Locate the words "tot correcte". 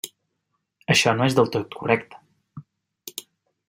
1.59-2.67